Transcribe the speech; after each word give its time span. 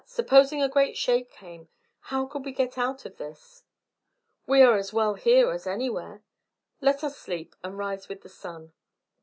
Supposing 0.07 0.63
a 0.63 0.67
great 0.67 0.97
shake 0.97 1.29
came, 1.29 1.69
how 1.99 2.25
could 2.25 2.43
we 2.43 2.53
get 2.53 2.75
out 2.75 3.05
of 3.05 3.17
this?" 3.17 3.63
"We 4.47 4.63
are 4.63 4.75
as 4.75 4.91
well 4.91 5.13
here 5.13 5.51
as 5.51 5.67
anywhere. 5.67 6.23
Let 6.81 7.03
us 7.03 7.15
sleep, 7.15 7.55
and 7.63 7.77
rise 7.77 8.09
with 8.09 8.23
the 8.23 8.29
sun." 8.29 8.73